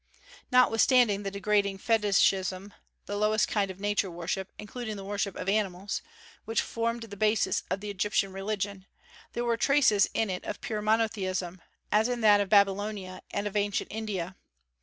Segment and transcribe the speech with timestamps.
[0.51, 2.73] Notwithstanding the degrading fetichism
[3.05, 6.01] the lowest kind of Nature worship, including the worship of animals
[6.43, 8.87] which formed the basis of the Egyptian religion,
[9.33, 11.61] there were traces in it of pure monotheism,
[11.91, 14.35] as in that of Babylonia and of ancient India.